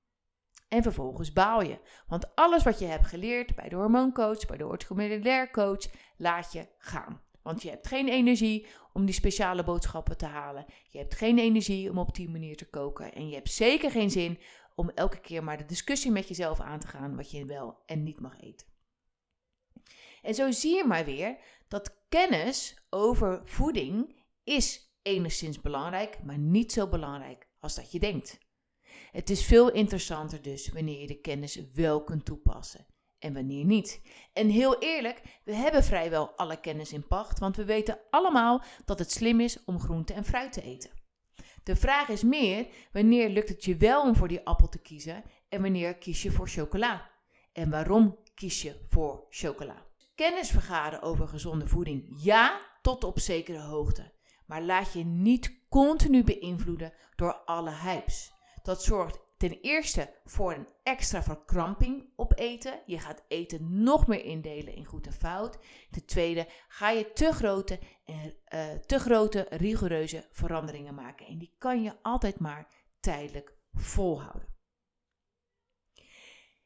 En 0.68 0.84
vervolgens 0.84 1.34
baal 1.34 1.62
je. 1.62 1.80
Want 2.08 2.36
alles 2.36 2.64
wat 2.64 2.80
je 2.80 2.86
hebt 2.86 3.08
geleerd 3.08 3.56
bij 3.56 3.70
de 3.70 3.76
hormooncoach, 3.76 4.46
bij 4.46 4.58
de 4.58 4.68
orthomoleculair 4.68 5.52
coach, 5.52 5.86
laat 6.18 6.52
je 6.52 6.68
gaan. 6.78 7.22
Want 7.42 7.62
je 7.62 7.70
hebt 7.70 7.88
geen 7.88 8.08
energie 8.08 8.68
om 8.94 9.06
die 9.06 9.16
speciale 9.16 9.64
boodschappen 9.64 10.18
te 10.18 10.26
halen. 10.26 10.66
Je 10.90 10.98
hebt 10.98 11.16
geen 11.16 11.40
energie 11.40 11.90
om 11.90 11.98
op 11.98 12.16
die 12.16 12.30
manier 12.30 12.58
te 12.58 12.70
koken. 12.70 13.14
En 13.14 13.28
je 13.28 13.36
hebt 13.36 13.52
zeker 13.52 13.92
geen 13.92 14.12
zin 14.12 14.40
om 14.76 14.90
elke 14.90 15.20
keer 15.20 15.44
maar 15.44 15.58
de 15.58 15.66
discussie 15.66 16.12
met 16.12 16.28
jezelf 16.28 16.60
aan 16.60 16.80
te 16.80 16.88
gaan 16.88 17.16
wat 17.16 17.32
je 17.32 17.46
wel 17.46 17.84
en 17.86 18.04
niet 18.04 18.20
mag 18.20 18.42
eten. 18.42 18.68
En 20.22 20.34
zo 20.34 20.52
zie 20.52 20.76
je 20.76 20.84
maar 20.84 21.06
weer 21.06 21.38
dat 21.68 21.98
kennis 22.10 22.86
over 22.90 23.42
voeding 23.44 24.24
is 24.44 24.94
enigszins 25.02 25.62
belangrijk, 25.62 26.24
maar 26.24 26.38
niet 26.38 26.72
zo 26.72 26.88
belangrijk 26.88 27.48
als 27.60 27.76
dat 27.76 27.92
je 27.92 28.00
denkt. 28.00 28.40
Het 29.16 29.30
is 29.30 29.46
veel 29.46 29.72
interessanter 29.72 30.42
dus 30.42 30.70
wanneer 30.70 31.00
je 31.00 31.08
de 31.08 31.20
kennis 31.20 31.62
wel 31.74 32.04
kunt 32.04 32.26
toepassen 32.26 32.86
en 33.20 33.34
wanneer 33.34 33.66
niet. 33.66 34.02
En 34.34 34.50
heel 34.50 34.80
eerlijk, 34.80 35.22
we 35.44 35.54
hebben 35.54 35.84
vrijwel 35.84 36.30
alle 36.30 36.60
kennis 36.60 36.94
in 36.94 37.08
pacht, 37.08 37.40
want 37.40 37.56
we 37.56 37.66
weten 37.66 38.00
allemaal 38.10 38.64
dat 38.86 39.00
het 39.00 39.12
slim 39.12 39.40
is 39.40 39.64
om 39.66 39.80
groente 39.80 40.14
en 40.14 40.26
fruit 40.26 40.54
te 40.54 40.62
eten. 40.62 40.90
De 41.64 41.76
vraag 41.76 42.08
is 42.08 42.24
meer, 42.24 42.68
wanneer 42.92 43.30
lukt 43.30 43.50
het 43.50 43.66
je 43.66 43.76
wel 43.76 44.02
om 44.02 44.16
voor 44.16 44.28
die 44.28 44.46
appel 44.46 44.70
te 44.70 44.82
kiezen 44.82 45.24
en 45.50 45.62
wanneer 45.62 45.98
kies 45.98 46.22
je 46.22 46.32
voor 46.32 46.48
chocola? 46.48 47.10
En 47.54 47.70
waarom 47.70 48.18
kies 48.34 48.62
je 48.62 48.82
voor 48.86 49.26
chocola? 49.30 49.86
Kennis 50.16 50.50
vergaren 50.50 51.02
over 51.02 51.28
gezonde 51.28 51.68
voeding, 51.68 52.06
ja, 52.24 52.60
tot 52.82 53.04
op 53.04 53.20
zekere 53.20 53.62
hoogte. 53.62 54.14
Maar 54.46 54.62
laat 54.62 54.94
je 54.94 55.04
niet 55.06 55.60
continu 55.70 56.24
beïnvloeden 56.24 56.94
door 57.16 57.34
alle 57.34 57.72
hypes. 57.72 58.35
Dat 58.66 58.84
zorgt 58.84 59.20
ten 59.38 59.60
eerste 59.62 60.14
voor 60.26 60.54
een 60.54 60.68
extra 60.84 61.24
verkramping 61.24 62.10
op 62.16 62.40
eten. 62.40 62.80
Je 62.86 63.00
gaat 63.00 63.24
eten 63.28 63.84
nog 63.84 64.08
meer 64.08 64.24
indelen 64.24 64.76
in 64.76 64.86
goed 64.86 65.06
en 65.06 65.14
fout. 65.14 65.58
Ten 65.92 66.06
tweede 66.06 66.48
ga 66.68 66.90
je 66.90 67.14
te 67.14 67.32
grote, 67.32 67.80
uh, 68.06 68.72
te 68.86 69.00
grote 69.00 69.48
rigoureuze 69.50 70.28
veranderingen 70.32 70.96
maken. 70.96 71.26
En 71.26 71.38
die 71.38 71.56
kan 71.58 71.84
je 71.84 71.94
altijd 72.02 72.40
maar 72.40 72.68
tijdelijk 73.00 73.54
volhouden. 73.74 74.54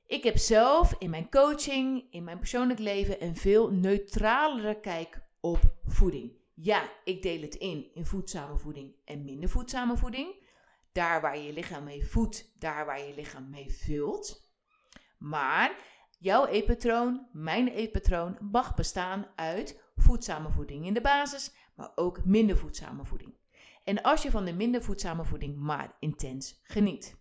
Ik 0.05 0.23
heb 0.23 0.37
zelf 0.37 0.95
in 0.97 1.09
mijn 1.09 1.29
coaching, 1.29 2.07
in 2.11 2.23
mijn 2.23 2.37
persoonlijk 2.37 2.79
leven 2.79 3.23
een 3.23 3.35
veel 3.35 3.71
neutralere 3.71 4.79
kijk 4.79 5.21
op 5.39 5.59
voeding. 5.85 6.31
Ja, 6.53 6.89
ik 7.03 7.21
deel 7.21 7.41
het 7.41 7.55
in 7.55 7.93
in 7.93 8.05
voedzame 8.05 8.57
voeding 8.57 8.95
en 9.05 9.25
minder 9.25 9.49
voedzame 9.49 9.97
voeding. 9.97 10.47
Daar 10.91 11.21
waar 11.21 11.37
je 11.37 11.53
lichaam 11.53 11.83
mee 11.83 12.07
voedt, 12.07 12.59
daar 12.59 12.85
waar 12.85 12.99
je 12.99 13.07
je 13.07 13.15
lichaam 13.15 13.49
mee 13.49 13.71
vult. 13.71 14.49
Maar 15.17 15.75
jouw 16.19 16.45
eetpatroon, 16.45 17.27
mijn 17.31 17.67
eetpatroon, 17.67 18.37
mag 18.51 18.75
bestaan 18.75 19.27
uit 19.35 19.91
voedzame 19.95 20.51
voeding 20.51 20.85
in 20.85 20.93
de 20.93 21.01
basis, 21.01 21.51
maar 21.75 21.91
ook 21.95 22.25
minder 22.25 22.57
voedzame 22.57 23.05
voeding. 23.05 23.37
En 23.83 24.01
als 24.01 24.21
je 24.21 24.31
van 24.31 24.45
de 24.45 24.53
minder 24.53 24.83
voedzame 24.83 25.25
voeding 25.25 25.57
maar 25.57 25.95
intens 25.99 26.59
geniet. 26.63 27.17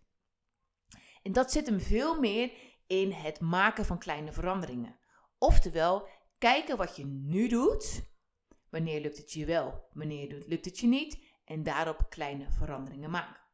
En 1.23 1.33
dat 1.33 1.53
zit 1.53 1.67
hem 1.67 1.81
veel 1.81 2.21
meer 2.21 2.53
in 2.87 3.13
het 3.13 3.41
maken 3.41 3.85
van 3.85 3.99
kleine 3.99 4.33
veranderingen. 4.33 4.99
Oftewel, 5.39 6.09
kijken 6.39 6.77
wat 6.77 6.97
je 6.97 7.07
nu 7.07 7.49
doet. 7.49 8.07
Wanneer 8.71 9.01
lukt 9.01 9.19
het 9.19 9.33
je 9.33 9.45
wel, 9.45 9.89
wanneer 9.93 10.45
lukt 10.47 10.65
het 10.65 10.79
je 10.79 10.87
niet. 10.87 11.19
En 11.45 11.63
daarop 11.63 12.07
kleine 12.09 12.51
veranderingen 12.51 13.11
maken. 13.11 13.48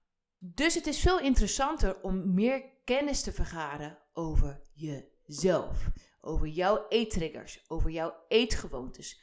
Dus 0.46 0.74
het 0.74 0.86
is 0.86 1.00
veel 1.00 1.20
interessanter 1.20 2.00
om 2.02 2.34
meer 2.34 2.64
kennis 2.84 3.22
te 3.22 3.32
vergaren 3.32 3.98
over 4.12 4.60
jezelf. 4.72 5.90
Over 6.20 6.46
jouw 6.46 6.86
eettriggers, 6.88 7.64
over 7.68 7.90
jouw 7.90 8.14
eetgewoontes, 8.28 9.20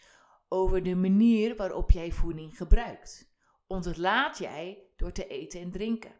over 0.47 0.83
de 0.83 0.95
manier 0.95 1.55
waarop 1.55 1.91
jij 1.91 2.11
voeding 2.11 2.57
gebruikt. 2.57 3.33
Ontlaat 3.67 4.37
jij 4.37 4.83
door 4.95 5.11
te 5.11 5.27
eten 5.27 5.61
en 5.61 5.71
drinken? 5.71 6.11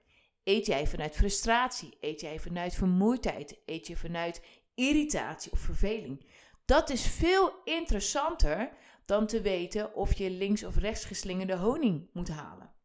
Eet 0.43 0.65
jij 0.65 0.87
vanuit 0.87 1.15
frustratie? 1.15 1.97
Eet 1.99 2.21
jij 2.21 2.39
vanuit 2.39 2.75
vermoeidheid? 2.75 3.61
Eet 3.65 3.87
je 3.87 3.97
vanuit 3.97 4.41
irritatie 4.75 5.51
of 5.51 5.59
verveling? 5.59 6.25
Dat 6.65 6.89
is 6.89 7.07
veel 7.07 7.53
interessanter 7.63 8.71
dan 9.05 9.27
te 9.27 9.41
weten 9.41 9.95
of 9.95 10.13
je 10.13 10.29
links 10.29 10.63
of 10.63 10.77
rechts 10.77 11.05
geslingerde 11.05 11.57
honing 11.57 12.09
moet 12.13 12.29
halen. 12.29 12.79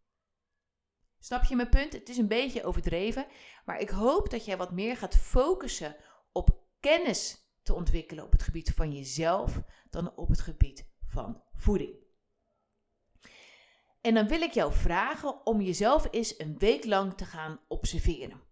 Snap 1.27 1.45
je 1.45 1.57
mijn 1.57 1.69
punt? 1.69 1.93
Het 1.93 2.09
is 2.09 2.17
een 2.17 2.29
beetje 2.29 2.65
overdreven, 2.65 3.27
maar 3.65 3.81
ik 3.81 3.89
hoop 3.89 4.31
dat 4.31 4.45
jij 4.45 4.57
wat 4.57 4.73
meer 4.73 4.97
gaat 4.97 5.17
focussen 5.17 5.97
op 6.33 6.59
kennis 6.81 7.51
te 7.63 7.75
ontwikkelen 7.75 8.25
op 8.25 8.33
het 8.33 8.43
gebied 8.43 8.73
van 8.75 8.93
jezelf 8.93 9.61
dan 9.91 10.17
op 10.17 10.29
het 10.29 10.41
gebied 10.41 10.89
van 11.07 11.43
voeding. 11.55 11.95
En 14.01 14.15
dan 14.15 14.29
wil 14.29 14.41
ik 14.41 14.53
jou 14.53 14.73
vragen 14.73 15.47
om 15.47 15.61
jezelf 15.61 16.09
eens 16.11 16.39
een 16.39 16.59
week 16.59 16.85
lang 16.85 17.15
te 17.15 17.25
gaan 17.25 17.61
observeren. 17.69 18.43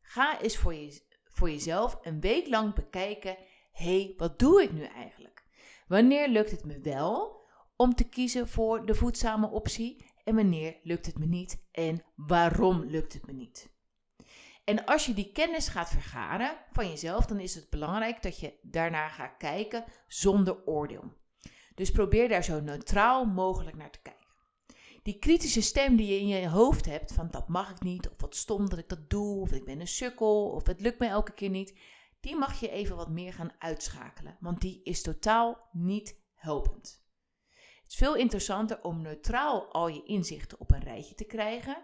Ga 0.00 0.40
eens 0.40 0.56
voor, 0.56 0.74
je, 0.74 1.02
voor 1.24 1.50
jezelf 1.50 1.98
een 2.02 2.20
week 2.20 2.48
lang 2.48 2.74
bekijken: 2.74 3.36
hé, 3.72 4.02
hey, 4.02 4.14
wat 4.16 4.38
doe 4.38 4.62
ik 4.62 4.72
nu 4.72 4.84
eigenlijk? 4.84 5.44
Wanneer 5.86 6.28
lukt 6.28 6.50
het 6.50 6.64
me 6.64 6.80
wel 6.80 7.40
om 7.76 7.94
te 7.94 8.08
kiezen 8.08 8.48
voor 8.48 8.86
de 8.86 8.94
voedzame 8.94 9.48
optie 9.48 10.09
en 10.24 10.34
wanneer 10.34 10.80
lukt 10.82 11.06
het 11.06 11.18
me 11.18 11.26
niet 11.26 11.66
en 11.70 12.04
waarom 12.16 12.84
lukt 12.84 13.12
het 13.12 13.26
me 13.26 13.32
niet? 13.32 13.70
En 14.64 14.84
als 14.84 15.06
je 15.06 15.14
die 15.14 15.32
kennis 15.32 15.68
gaat 15.68 15.90
vergaren 15.90 16.56
van 16.72 16.88
jezelf, 16.88 17.26
dan 17.26 17.40
is 17.40 17.54
het 17.54 17.70
belangrijk 17.70 18.22
dat 18.22 18.38
je 18.40 18.58
daarna 18.62 19.08
gaat 19.08 19.36
kijken 19.36 19.84
zonder 20.06 20.66
oordeel. 20.66 21.12
Dus 21.74 21.90
probeer 21.90 22.28
daar 22.28 22.44
zo 22.44 22.60
neutraal 22.60 23.24
mogelijk 23.24 23.76
naar 23.76 23.90
te 23.90 24.02
kijken. 24.02 24.20
Die 25.02 25.18
kritische 25.18 25.62
stem 25.62 25.96
die 25.96 26.06
je 26.06 26.18
in 26.18 26.26
je 26.26 26.48
hoofd 26.48 26.86
hebt, 26.86 27.12
van 27.12 27.28
dat 27.30 27.48
mag 27.48 27.70
ik 27.70 27.80
niet, 27.80 28.08
of 28.08 28.20
wat 28.20 28.36
stom 28.36 28.68
dat 28.68 28.78
ik 28.78 28.88
dat 28.88 29.10
doe, 29.10 29.40
of 29.40 29.52
ik 29.52 29.64
ben 29.64 29.80
een 29.80 29.88
sukkel, 29.88 30.50
of 30.50 30.66
het 30.66 30.80
lukt 30.80 30.98
me 30.98 31.06
elke 31.06 31.32
keer 31.32 31.50
niet, 31.50 31.78
die 32.20 32.36
mag 32.36 32.60
je 32.60 32.70
even 32.70 32.96
wat 32.96 33.10
meer 33.10 33.32
gaan 33.32 33.52
uitschakelen, 33.58 34.36
want 34.40 34.60
die 34.60 34.82
is 34.82 35.02
totaal 35.02 35.68
niet 35.72 36.20
helpend. 36.34 37.04
Het 37.90 38.00
is 38.00 38.06
veel 38.06 38.16
interessanter 38.16 38.82
om 38.82 39.02
neutraal 39.02 39.72
al 39.72 39.88
je 39.88 40.02
inzichten 40.02 40.60
op 40.60 40.70
een 40.70 40.82
rijtje 40.82 41.14
te 41.14 41.24
krijgen 41.24 41.76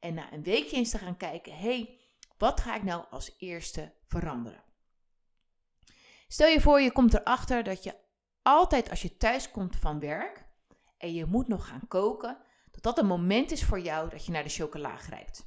en 0.00 0.14
na 0.14 0.32
een 0.32 0.42
weekje 0.42 0.76
eens 0.76 0.90
te 0.90 0.98
gaan 0.98 1.16
kijken, 1.16 1.52
hé, 1.52 1.58
hey, 1.58 1.98
wat 2.38 2.60
ga 2.60 2.74
ik 2.74 2.82
nou 2.82 3.04
als 3.10 3.34
eerste 3.38 3.92
veranderen? 4.06 4.62
Stel 6.28 6.48
je 6.48 6.60
voor, 6.60 6.80
je 6.80 6.92
komt 6.92 7.14
erachter 7.14 7.64
dat 7.64 7.84
je 7.84 7.94
altijd 8.42 8.90
als 8.90 9.02
je 9.02 9.16
thuis 9.16 9.50
komt 9.50 9.76
van 9.76 10.00
werk 10.00 10.46
en 10.98 11.14
je 11.14 11.24
moet 11.24 11.48
nog 11.48 11.68
gaan 11.68 11.88
koken, 11.88 12.38
dat 12.70 12.82
dat 12.82 12.98
een 12.98 13.06
moment 13.06 13.50
is 13.50 13.64
voor 13.64 13.80
jou 13.80 14.10
dat 14.10 14.26
je 14.26 14.32
naar 14.32 14.44
de 14.44 14.48
chocola 14.48 14.96
grijpt. 14.96 15.46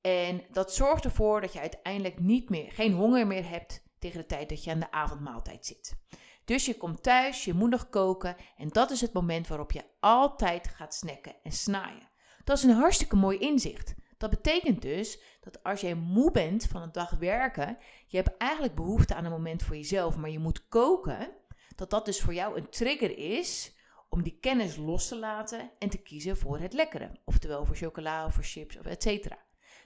En 0.00 0.44
dat 0.50 0.74
zorgt 0.74 1.04
ervoor 1.04 1.40
dat 1.40 1.52
je 1.52 1.60
uiteindelijk 1.60 2.20
niet 2.20 2.48
meer, 2.48 2.72
geen 2.72 2.92
honger 2.92 3.26
meer 3.26 3.48
hebt 3.48 3.82
tegen 3.98 4.20
de 4.20 4.26
tijd 4.26 4.48
dat 4.48 4.64
je 4.64 4.70
aan 4.70 4.80
de 4.80 4.90
avondmaaltijd 4.90 5.66
zit. 5.66 6.00
Dus 6.44 6.66
je 6.66 6.76
komt 6.76 7.02
thuis, 7.02 7.44
je 7.44 7.54
moet 7.54 7.70
nog 7.70 7.88
koken 7.88 8.36
en 8.56 8.68
dat 8.68 8.90
is 8.90 9.00
het 9.00 9.12
moment 9.12 9.48
waarop 9.48 9.72
je 9.72 9.84
altijd 10.00 10.68
gaat 10.68 10.94
snacken 10.94 11.34
en 11.42 11.52
snaaien. 11.52 12.08
Dat 12.44 12.56
is 12.56 12.62
een 12.62 12.70
hartstikke 12.70 13.16
mooi 13.16 13.38
inzicht. 13.38 13.94
Dat 14.18 14.30
betekent 14.30 14.82
dus 14.82 15.18
dat 15.40 15.62
als 15.62 15.80
jij 15.80 15.94
moe 15.94 16.30
bent 16.30 16.66
van 16.66 16.82
een 16.82 16.92
dag 16.92 17.10
werken, 17.10 17.76
je 18.06 18.16
hebt 18.16 18.36
eigenlijk 18.36 18.74
behoefte 18.74 19.14
aan 19.14 19.24
een 19.24 19.30
moment 19.30 19.62
voor 19.62 19.76
jezelf, 19.76 20.16
maar 20.16 20.30
je 20.30 20.38
moet 20.38 20.68
koken, 20.68 21.30
dat 21.76 21.90
dat 21.90 22.04
dus 22.04 22.20
voor 22.20 22.34
jou 22.34 22.56
een 22.56 22.68
trigger 22.68 23.18
is 23.18 23.76
om 24.08 24.22
die 24.22 24.38
kennis 24.40 24.76
los 24.76 25.08
te 25.08 25.18
laten 25.18 25.70
en 25.78 25.88
te 25.88 25.98
kiezen 25.98 26.36
voor 26.36 26.58
het 26.58 26.72
lekkere. 26.72 27.10
Oftewel 27.24 27.64
voor 27.64 27.76
chocola 27.76 28.26
of 28.26 28.34
voor 28.34 28.44
chips 28.44 28.78
of 28.78 28.86
et 28.86 29.02
cetera. 29.02 29.38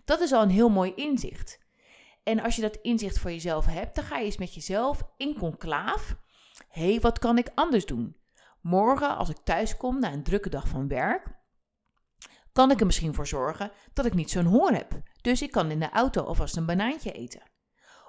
Dat 0.04 0.20
is 0.20 0.32
al 0.32 0.42
een 0.42 0.50
heel 0.50 0.68
mooi 0.68 0.92
inzicht. 0.94 1.58
En 2.22 2.40
als 2.40 2.56
je 2.56 2.62
dat 2.62 2.78
inzicht 2.82 3.18
voor 3.18 3.30
jezelf 3.30 3.66
hebt, 3.66 3.94
dan 3.94 4.04
ga 4.04 4.18
je 4.18 4.24
eens 4.24 4.36
met 4.36 4.54
jezelf 4.54 5.02
in 5.16 5.38
conclaaf. 5.38 6.16
Hé, 6.68 6.90
hey, 6.90 7.00
wat 7.00 7.18
kan 7.18 7.38
ik 7.38 7.50
anders 7.54 7.86
doen? 7.86 8.16
Morgen, 8.60 9.16
als 9.16 9.28
ik 9.28 9.36
thuis 9.44 9.76
kom 9.76 10.00
na 10.00 10.12
een 10.12 10.22
drukke 10.22 10.48
dag 10.48 10.68
van 10.68 10.88
werk, 10.88 11.44
kan 12.52 12.70
ik 12.70 12.80
er 12.80 12.86
misschien 12.86 13.14
voor 13.14 13.26
zorgen 13.26 13.70
dat 13.92 14.06
ik 14.06 14.14
niet 14.14 14.30
zo'n 14.30 14.44
honger 14.44 14.74
heb. 14.74 15.00
Dus 15.20 15.42
ik 15.42 15.50
kan 15.50 15.70
in 15.70 15.80
de 15.80 15.90
auto 15.90 16.22
alvast 16.22 16.56
een 16.56 16.66
banaantje 16.66 17.12
eten. 17.12 17.42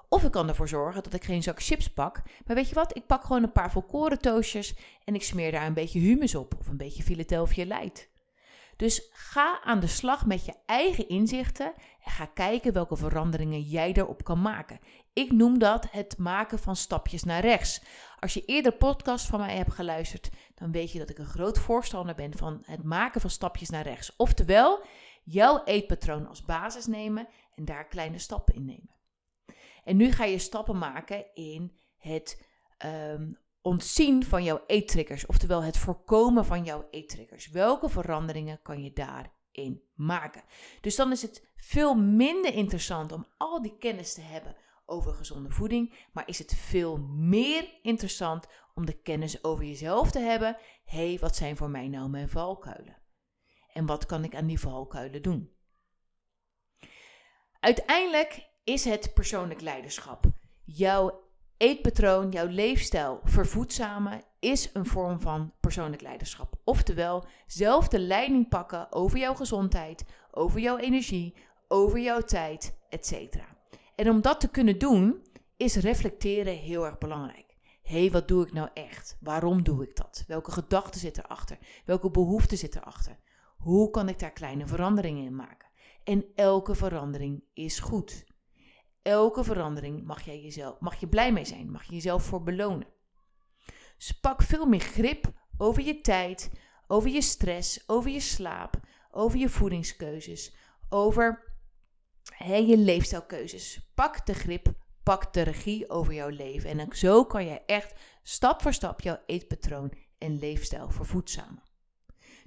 Of 0.08 0.24
ik 0.24 0.30
kan 0.30 0.48
ervoor 0.48 0.68
zorgen 0.68 1.02
dat 1.02 1.12
ik 1.12 1.24
geen 1.24 1.42
zak 1.42 1.62
chips 1.62 1.92
pak. 1.92 2.22
Maar 2.46 2.56
weet 2.56 2.68
je 2.68 2.74
wat? 2.74 2.96
Ik 2.96 3.06
pak 3.06 3.24
gewoon 3.24 3.42
een 3.42 3.52
paar 3.52 3.70
volkoren 3.70 4.18
toastjes 4.18 4.76
en 5.04 5.14
ik 5.14 5.22
smeer 5.22 5.52
daar 5.52 5.66
een 5.66 5.74
beetje 5.74 6.00
humus 6.00 6.34
op. 6.34 6.54
Of 6.58 6.68
een 6.68 6.76
beetje 6.76 7.02
Philadelphia 7.02 7.64
light. 7.64 8.10
Dus 8.78 9.08
ga 9.12 9.60
aan 9.62 9.80
de 9.80 9.86
slag 9.86 10.26
met 10.26 10.44
je 10.44 10.54
eigen 10.66 11.08
inzichten 11.08 11.72
en 12.04 12.10
ga 12.10 12.26
kijken 12.26 12.72
welke 12.72 12.96
veranderingen 12.96 13.60
jij 13.60 13.92
erop 13.92 14.24
kan 14.24 14.40
maken. 14.40 14.78
Ik 15.12 15.32
noem 15.32 15.58
dat 15.58 15.90
het 15.90 16.18
maken 16.18 16.58
van 16.58 16.76
stapjes 16.76 17.24
naar 17.24 17.40
rechts. 17.40 17.82
Als 18.18 18.34
je 18.34 18.44
eerder 18.44 18.72
podcast 18.72 19.26
van 19.26 19.40
mij 19.40 19.56
hebt 19.56 19.72
geluisterd, 19.72 20.30
dan 20.54 20.72
weet 20.72 20.92
je 20.92 20.98
dat 20.98 21.10
ik 21.10 21.18
een 21.18 21.26
groot 21.26 21.58
voorstander 21.58 22.14
ben 22.14 22.36
van 22.36 22.62
het 22.62 22.82
maken 22.82 23.20
van 23.20 23.30
stapjes 23.30 23.68
naar 23.68 23.82
rechts. 23.82 24.16
Oftewel, 24.16 24.84
jouw 25.24 25.64
eetpatroon 25.64 26.26
als 26.26 26.44
basis 26.44 26.86
nemen 26.86 27.28
en 27.54 27.64
daar 27.64 27.86
kleine 27.86 28.18
stappen 28.18 28.54
in 28.54 28.64
nemen. 28.64 28.96
En 29.84 29.96
nu 29.96 30.12
ga 30.12 30.24
je 30.24 30.38
stappen 30.38 30.78
maken 30.78 31.34
in 31.34 31.78
het 31.96 32.46
um, 32.84 33.38
ontzien 33.62 34.24
van 34.24 34.44
jouw 34.44 34.62
eettriggers, 34.66 35.26
oftewel 35.26 35.62
het 35.62 35.78
voorkomen 35.78 36.44
van 36.44 36.64
jouw 36.64 36.88
eettriggers. 36.90 37.48
Welke 37.48 37.88
veranderingen 37.88 38.62
kan 38.62 38.82
je 38.82 38.92
daarin 38.92 39.82
maken? 39.94 40.44
Dus 40.80 40.96
dan 40.96 41.12
is 41.12 41.22
het 41.22 41.48
veel 41.56 41.94
minder 41.94 42.54
interessant 42.54 43.12
om 43.12 43.26
al 43.36 43.62
die 43.62 43.78
kennis 43.78 44.14
te 44.14 44.20
hebben 44.20 44.56
over 44.86 45.12
gezonde 45.12 45.50
voeding, 45.50 45.94
maar 46.12 46.28
is 46.28 46.38
het 46.38 46.54
veel 46.54 46.98
meer 47.08 47.68
interessant 47.82 48.46
om 48.74 48.86
de 48.86 49.02
kennis 49.02 49.44
over 49.44 49.64
jezelf 49.64 50.10
te 50.10 50.18
hebben. 50.18 50.56
Hé, 50.84 51.08
hey, 51.08 51.18
wat 51.18 51.36
zijn 51.36 51.56
voor 51.56 51.70
mij 51.70 51.88
nou 51.88 52.08
mijn 52.08 52.28
valkuilen? 52.28 53.02
En 53.72 53.86
wat 53.86 54.06
kan 54.06 54.24
ik 54.24 54.34
aan 54.34 54.46
die 54.46 54.60
valkuilen 54.60 55.22
doen? 55.22 55.52
Uiteindelijk 57.60 58.48
is 58.64 58.84
het 58.84 59.14
persoonlijk 59.14 59.60
leiderschap. 59.60 60.24
Jouw 60.64 61.27
eetpatroon, 61.58 62.30
jouw 62.30 62.46
leefstijl 62.46 63.20
vervoedzamen 63.24 64.22
is 64.40 64.70
een 64.72 64.86
vorm 64.86 65.20
van 65.20 65.52
persoonlijk 65.60 66.02
leiderschap. 66.02 66.54
Oftewel, 66.64 67.24
zelf 67.46 67.88
de 67.88 67.98
leiding 67.98 68.48
pakken 68.48 68.92
over 68.92 69.18
jouw 69.18 69.34
gezondheid, 69.34 70.04
over 70.30 70.60
jouw 70.60 70.76
energie, 70.76 71.34
over 71.68 71.98
jouw 71.98 72.20
tijd, 72.20 72.78
etc. 72.88 73.12
En 73.94 74.10
om 74.10 74.20
dat 74.20 74.40
te 74.40 74.48
kunnen 74.48 74.78
doen, 74.78 75.22
is 75.56 75.76
reflecteren 75.76 76.56
heel 76.56 76.86
erg 76.86 76.98
belangrijk. 76.98 77.56
Hé, 77.82 78.00
hey, 78.00 78.10
wat 78.10 78.28
doe 78.28 78.46
ik 78.46 78.52
nou 78.52 78.68
echt? 78.74 79.16
Waarom 79.20 79.62
doe 79.62 79.82
ik 79.82 79.96
dat? 79.96 80.24
Welke 80.26 80.50
gedachten 80.50 81.00
zitten 81.00 81.24
erachter? 81.24 81.58
Welke 81.84 82.10
behoeften 82.10 82.58
zitten 82.58 82.80
erachter? 82.80 83.18
Hoe 83.56 83.90
kan 83.90 84.08
ik 84.08 84.18
daar 84.18 84.32
kleine 84.32 84.66
veranderingen 84.66 85.24
in 85.24 85.36
maken? 85.36 85.68
En 86.04 86.24
elke 86.34 86.74
verandering 86.74 87.44
is 87.54 87.78
goed 87.78 88.24
elke 89.02 89.44
verandering 89.44 90.04
mag, 90.04 90.22
jij 90.22 90.40
jezelf, 90.40 90.80
mag 90.80 91.00
je 91.00 91.08
blij 91.08 91.32
mee 91.32 91.44
zijn, 91.44 91.70
mag 91.70 91.84
je 91.84 91.94
jezelf 91.94 92.22
voor 92.22 92.42
belonen. 92.42 92.86
Dus 93.96 94.12
pak 94.20 94.42
veel 94.42 94.66
meer 94.66 94.80
grip 94.80 95.32
over 95.56 95.82
je 95.82 96.00
tijd, 96.00 96.50
over 96.86 97.10
je 97.10 97.22
stress, 97.22 97.88
over 97.88 98.10
je 98.10 98.20
slaap, 98.20 98.80
over 99.10 99.38
je 99.38 99.48
voedingskeuzes, 99.48 100.54
over 100.88 101.56
je 102.46 102.76
leefstijlkeuzes. 102.76 103.90
Pak 103.94 104.26
de 104.26 104.34
grip, 104.34 104.72
pak 105.02 105.32
de 105.32 105.42
regie 105.42 105.90
over 105.90 106.14
jouw 106.14 106.28
leven. 106.28 106.78
En 106.78 106.96
zo 106.96 107.24
kan 107.24 107.44
je 107.44 107.60
echt 107.66 108.00
stap 108.22 108.62
voor 108.62 108.72
stap 108.72 109.00
jouw 109.00 109.18
eetpatroon 109.26 109.92
en 110.18 110.38
leefstijl 110.38 110.90
vervoedzamen. 110.90 111.62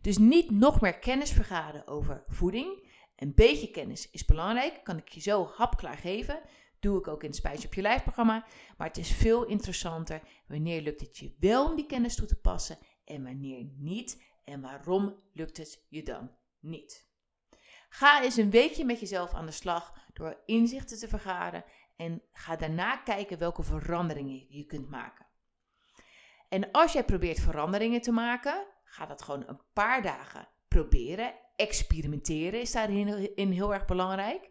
Dus 0.02 0.18
niet 0.18 0.52
nog 0.52 0.82
meer 0.82 1.00
kennis 1.00 1.32
vergaren 1.32 1.88
over 1.88 2.24
voeding. 2.28 2.90
Een 3.22 3.34
beetje 3.36 3.72
kennis 3.72 4.10
is 4.10 4.26
belangrijk, 4.26 4.84
kan 4.84 4.98
ik 4.98 5.10
je 5.10 5.20
zo 5.20 5.52
hapklaar 5.56 5.98
geven. 5.98 6.42
Doe 6.80 7.00
ik 7.00 7.08
ook 7.08 7.22
in 7.22 7.28
het 7.28 7.38
Spijs 7.38 7.66
op 7.66 7.74
je 7.74 7.82
lijf 7.82 8.04
programma. 8.04 8.46
Maar 8.78 8.88
het 8.88 8.98
is 8.98 9.12
veel 9.12 9.46
interessanter 9.46 10.22
wanneer 10.48 10.82
lukt 10.82 11.02
het 11.02 11.18
je 11.18 11.36
wel 11.40 11.70
om 11.70 11.76
die 11.76 11.86
kennis 11.86 12.16
toe 12.16 12.28
te 12.28 12.40
passen 12.40 12.78
en 13.06 13.24
wanneer 13.24 13.70
niet. 13.78 14.24
En 14.44 14.62
waarom 14.62 15.16
lukt 15.34 15.58
het 15.58 15.86
je 15.90 16.04
dan 16.04 16.32
niet? 16.60 17.10
Ga 17.90 18.24
eens 18.24 18.38
een 18.38 18.50
weekje 18.50 18.86
met 18.86 19.00
jezelf 19.00 19.34
aan 19.34 19.46
de 19.46 19.52
slag 19.52 19.94
door 20.14 20.42
inzichten 20.46 21.00
te 21.00 21.08
vergaren 21.08 21.64
en 21.96 22.22
ga 22.32 22.56
daarna 22.56 22.98
kijken 22.98 23.38
welke 23.38 23.64
veranderingen 23.64 24.46
je 24.50 24.66
kunt 24.66 24.90
maken. 24.90 25.26
En 26.50 26.72
als 26.72 26.94
jij 26.94 27.04
probeert 27.04 27.40
veranderingen 27.40 28.02
te 28.02 28.12
maken, 28.12 28.68
ga 28.84 29.06
dat 29.06 29.22
gewoon 29.22 29.44
een 29.48 29.62
paar 29.74 30.02
dagen 30.02 30.48
proberen. 30.68 31.34
Experimenteren 31.56 32.62
is 32.62 32.72
daarin 32.72 33.52
heel 33.52 33.74
erg 33.74 33.86
belangrijk. 33.86 34.50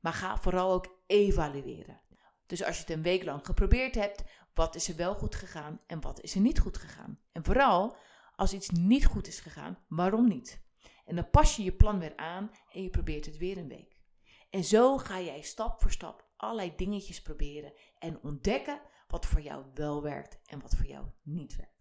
Maar 0.00 0.12
ga 0.12 0.38
vooral 0.38 0.72
ook 0.72 1.02
evalueren. 1.06 2.00
Dus 2.46 2.64
als 2.64 2.76
je 2.76 2.82
het 2.82 2.90
een 2.90 3.02
week 3.02 3.24
lang 3.24 3.46
geprobeerd 3.46 3.94
hebt, 3.94 4.24
wat 4.54 4.74
is 4.74 4.88
er 4.88 4.96
wel 4.96 5.14
goed 5.14 5.34
gegaan 5.34 5.80
en 5.86 6.00
wat 6.00 6.20
is 6.20 6.34
er 6.34 6.40
niet 6.40 6.58
goed 6.58 6.76
gegaan? 6.76 7.18
En 7.32 7.44
vooral, 7.44 7.96
als 8.36 8.52
iets 8.52 8.70
niet 8.70 9.06
goed 9.06 9.26
is 9.26 9.40
gegaan, 9.40 9.78
waarom 9.88 10.28
niet? 10.28 10.62
En 11.04 11.16
dan 11.16 11.30
pas 11.30 11.56
je 11.56 11.62
je 11.62 11.72
plan 11.72 11.98
weer 11.98 12.16
aan 12.16 12.50
en 12.72 12.82
je 12.82 12.90
probeert 12.90 13.26
het 13.26 13.36
weer 13.36 13.58
een 13.58 13.68
week. 13.68 14.00
En 14.50 14.64
zo 14.64 14.98
ga 14.98 15.20
jij 15.20 15.42
stap 15.42 15.80
voor 15.80 15.90
stap 15.90 16.28
allerlei 16.36 16.72
dingetjes 16.76 17.22
proberen 17.22 17.72
en 17.98 18.22
ontdekken 18.22 18.80
wat 19.08 19.26
voor 19.26 19.40
jou 19.40 19.64
wel 19.74 20.02
werkt 20.02 20.40
en 20.46 20.60
wat 20.60 20.76
voor 20.76 20.86
jou 20.86 21.06
niet 21.22 21.56
werkt. 21.56 21.79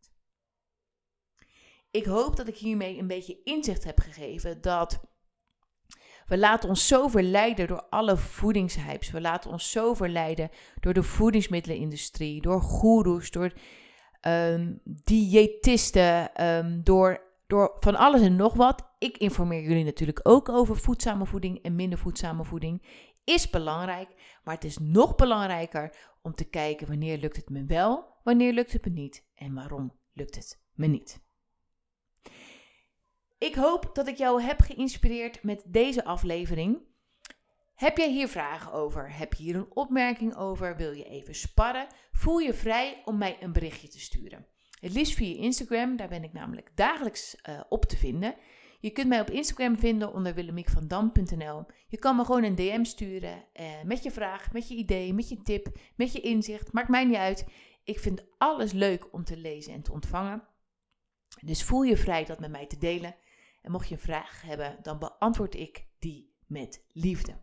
Ik 1.92 2.06
hoop 2.06 2.36
dat 2.36 2.48
ik 2.48 2.58
hiermee 2.58 2.98
een 2.98 3.08
beetje 3.08 3.42
inzicht 3.44 3.84
heb 3.84 4.00
gegeven 4.00 4.62
dat 4.62 5.02
we 6.30 6.38
laten 6.38 6.70
ons 6.70 6.88
zo 6.88 7.08
verleiden 7.08 7.68
door 7.68 7.84
alle 7.90 8.18
voedingshypes. 8.18 9.12
We 9.12 9.22
laten 9.22 9.52
ons 9.52 9.72
zo 9.72 9.94
verleiden 9.94 10.50
door 10.80 10.94
de 10.94 11.04
voedingsmiddelenindustrie, 11.04 12.42
door 12.42 12.62
goeroes, 12.62 13.32
door 13.32 13.54
um, 14.28 14.82
diëtisten, 14.84 16.46
um, 16.46 16.84
door, 16.84 17.22
door 17.48 17.76
van 17.80 17.96
alles 17.96 18.22
en 18.22 18.36
nog 18.36 18.54
wat. 18.54 18.96
Ik 18.98 19.18
informeer 19.18 19.62
jullie 19.62 19.84
natuurlijk 19.84 20.20
ook 20.24 20.50
over 20.50 20.78
voedzame 20.78 21.26
voeding 21.26 21.64
en 21.64 21.76
minder 21.76 22.00
voedzame 22.00 22.44
voeding. 22.44 23.08
Is 23.24 23.50
belangrijk, 23.50 24.40
maar 24.44 24.56
het 24.56 24.64
is 24.64 24.78
nog 24.78 25.16
belangrijker 25.16 25.96
om 26.22 26.36
te 26.36 26.50
kijken 26.50 26.88
wanneer 26.88 27.18
lukt 27.18 27.36
het 27.36 27.50
me 27.50 27.66
wel, 27.66 28.06
wanneer 28.24 28.54
lukt 28.54 28.74
het 28.74 28.86
me 28.86 28.92
niet 28.92 29.26
en 29.36 29.54
waarom 29.54 30.00
lukt 30.14 30.36
het 30.36 30.62
me 30.74 30.88
niet. 30.88 31.28
Ik 33.40 33.56
hoop 33.56 33.90
dat 33.94 34.08
ik 34.08 34.18
jou 34.18 34.42
heb 34.42 34.62
geïnspireerd 34.62 35.44
met 35.44 35.64
deze 35.66 36.04
aflevering. 36.04 36.80
Heb 37.76 37.98
jij 37.98 38.12
hier 38.12 38.28
vragen 38.28 38.72
over? 38.72 39.18
Heb 39.18 39.34
je 39.34 39.44
hier 39.44 39.56
een 39.56 39.76
opmerking 39.76 40.36
over? 40.36 40.78
Wil 40.78 40.92
je 40.92 41.04
even 41.04 41.36
sparren? 41.36 41.88
Voel 42.12 42.38
je 42.38 42.54
vrij 42.54 43.02
om 43.06 43.18
mij 43.18 43.38
een 43.40 43.54
berichtje 43.54 43.88
te 43.88 44.00
sturen. 44.00 44.46
Het 44.80 44.94
liefst 44.94 45.14
via 45.14 45.38
Instagram, 45.38 45.96
daar 45.96 46.08
ben 46.08 46.24
ik 46.24 46.34
namelijk 46.34 46.72
dagelijks 46.76 47.36
uh, 47.50 47.62
op 47.70 47.86
te 47.86 47.98
vinden. 47.98 48.36
Je 48.80 48.90
kunt 48.90 49.08
mij 49.08 49.22
op 49.22 49.30
Instagram 49.30 49.78
vinden 49.78 50.14
onder 50.14 50.34
willemiekvandam.nl. 50.34 51.66
Je 51.88 51.98
kan 51.98 52.16
me 52.16 52.26
gewoon 52.26 52.44
een 52.44 52.56
DM 52.56 52.84
sturen 52.84 53.46
uh, 53.54 53.84
met 53.84 54.04
je 54.04 54.12
vraag, 54.12 54.52
met 54.52 54.68
je 54.68 54.76
idee, 54.76 55.14
met 55.14 55.30
je 55.30 55.42
tip, 55.42 55.78
met 55.96 56.14
je 56.14 56.20
inzicht. 56.20 56.74
Maakt 56.74 56.90
mij 56.90 57.06
niet 57.06 57.16
uit. 57.16 57.46
Ik 57.84 58.00
vind 58.00 58.26
alles 58.38 58.72
leuk 58.72 59.14
om 59.14 59.24
te 59.24 59.38
lezen 59.38 59.74
en 59.74 59.82
te 59.82 59.92
ontvangen. 59.92 60.48
Dus 61.42 61.64
voel 61.64 61.82
je 61.82 61.98
vrij 61.98 62.26
dat 62.26 62.40
met 62.40 62.52
mij 62.52 62.68
te 62.68 62.78
delen. 62.78 63.16
En 63.62 63.72
mocht 63.72 63.88
je 63.88 63.96
een 63.96 64.02
vraag 64.02 64.42
hebben, 64.42 64.78
dan 64.82 65.00
beantwoord 65.00 65.56
ik 65.56 65.86
die 66.00 66.36
met 66.48 66.86
liefde. 66.92 67.42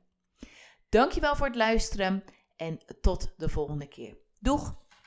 Dankjewel 0.88 1.36
voor 1.36 1.46
het 1.46 1.56
luisteren 1.56 2.24
en 2.56 2.78
tot 3.00 3.34
de 3.36 3.48
volgende 3.48 3.88
keer. 3.88 4.16
Doeg! 4.38 4.85